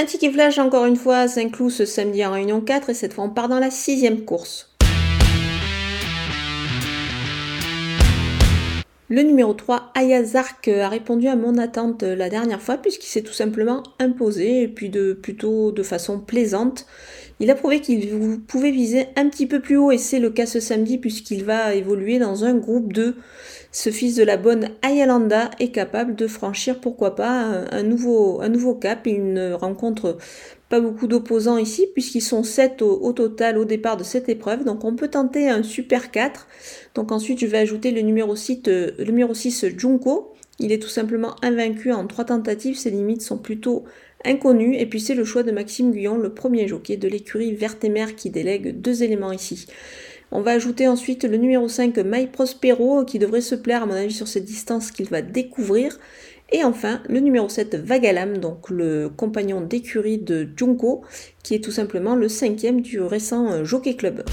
Un 0.00 0.04
ticket 0.04 0.30
flash 0.30 0.58
encore 0.58 0.84
une 0.84 0.94
fois 0.94 1.26
s'inclut 1.26 1.70
ce 1.70 1.84
samedi 1.84 2.24
en 2.24 2.30
réunion 2.30 2.60
4 2.60 2.90
et 2.90 2.94
cette 2.94 3.14
fois 3.14 3.24
on 3.24 3.30
part 3.30 3.48
dans 3.48 3.58
la 3.58 3.72
sixième 3.72 4.24
course. 4.24 4.72
Le 9.08 9.22
numéro 9.22 9.54
3, 9.54 9.90
Ayazark, 9.96 10.68
a 10.68 10.88
répondu 10.88 11.26
à 11.26 11.34
mon 11.34 11.58
attente 11.58 12.04
la 12.04 12.28
dernière 12.28 12.62
fois 12.62 12.76
puisqu'il 12.76 13.08
s'est 13.08 13.22
tout 13.22 13.32
simplement 13.32 13.82
imposé 13.98 14.62
et 14.62 14.68
puis 14.68 14.88
de 14.88 15.14
plutôt 15.14 15.72
de 15.72 15.82
façon 15.82 16.20
plaisante. 16.20 16.86
Il 17.40 17.50
a 17.50 17.54
prouvé 17.54 17.80
qu'il 17.80 18.40
pouvait 18.40 18.72
viser 18.72 19.06
un 19.14 19.28
petit 19.28 19.46
peu 19.46 19.60
plus 19.60 19.76
haut 19.76 19.92
et 19.92 19.98
c'est 19.98 20.18
le 20.18 20.30
cas 20.30 20.46
ce 20.46 20.58
samedi 20.58 20.98
puisqu'il 20.98 21.44
va 21.44 21.74
évoluer 21.74 22.18
dans 22.18 22.44
un 22.44 22.54
groupe 22.54 22.92
2. 22.92 23.16
Ce 23.70 23.90
fils 23.90 24.16
de 24.16 24.24
la 24.24 24.36
bonne 24.36 24.70
Ayalanda 24.82 25.50
est 25.60 25.70
capable 25.70 26.16
de 26.16 26.26
franchir 26.26 26.80
pourquoi 26.80 27.14
pas 27.14 27.64
un, 27.70 27.82
nouveau, 27.84 28.40
un 28.40 28.48
nouveau 28.48 28.74
cap. 28.74 29.06
Il 29.06 29.32
ne 29.32 29.52
rencontre 29.52 30.18
pas 30.68 30.80
beaucoup 30.80 31.06
d'opposants 31.06 31.58
ici 31.58 31.86
puisqu'ils 31.92 32.22
sont 32.22 32.42
7 32.42 32.82
au, 32.82 33.12
total 33.12 33.56
au 33.56 33.64
départ 33.64 33.96
de 33.96 34.04
cette 34.04 34.28
épreuve. 34.28 34.64
Donc 34.64 34.84
on 34.84 34.96
peut 34.96 35.08
tenter 35.08 35.48
un 35.48 35.62
super 35.62 36.10
4. 36.10 36.48
Donc 36.96 37.12
ensuite 37.12 37.38
je 37.38 37.46
vais 37.46 37.58
ajouter 37.58 37.92
le 37.92 38.00
numéro 38.00 38.34
6, 38.34 38.62
euh, 38.66 38.90
le 38.98 39.04
numéro 39.04 39.32
6 39.32 39.66
Junko. 39.76 40.34
Il 40.58 40.72
est 40.72 40.82
tout 40.82 40.88
simplement 40.88 41.36
invaincu 41.42 41.92
en 41.92 42.06
trois 42.06 42.24
tentatives. 42.24 42.76
Ses 42.76 42.90
limites 42.90 43.22
sont 43.22 43.38
plutôt 43.38 43.84
inconnu, 44.24 44.76
et 44.76 44.86
puis 44.86 45.00
c'est 45.00 45.14
le 45.14 45.24
choix 45.24 45.42
de 45.44 45.52
Maxime 45.52 45.92
Guyon, 45.92 46.18
le 46.18 46.34
premier 46.34 46.66
jockey 46.66 46.96
de 46.96 47.08
l'écurie 47.08 47.54
Vertemer 47.54 48.14
qui 48.16 48.30
délègue 48.30 48.80
deux 48.80 49.02
éléments 49.02 49.32
ici. 49.32 49.66
On 50.30 50.42
va 50.42 50.50
ajouter 50.50 50.88
ensuite 50.88 51.24
le 51.24 51.36
numéro 51.36 51.68
5, 51.68 51.96
My 51.98 52.26
Prospero, 52.26 53.04
qui 53.04 53.18
devrait 53.18 53.40
se 53.40 53.54
plaire 53.54 53.84
à 53.84 53.86
mon 53.86 53.94
avis 53.94 54.12
sur 54.12 54.28
cette 54.28 54.44
distance 54.44 54.90
qu'il 54.90 55.06
va 55.06 55.22
découvrir. 55.22 55.98
Et 56.50 56.64
enfin, 56.64 57.02
le 57.08 57.20
numéro 57.20 57.48
7, 57.48 57.76
Vagalam, 57.76 58.38
donc 58.38 58.68
le 58.68 59.08
compagnon 59.08 59.60
d'écurie 59.60 60.18
de 60.18 60.48
Junko, 60.56 61.02
qui 61.42 61.54
est 61.54 61.64
tout 61.64 61.70
simplement 61.70 62.14
le 62.14 62.28
cinquième 62.28 62.80
du 62.80 63.00
récent 63.00 63.64
Jockey 63.64 63.94
Club. 63.94 64.24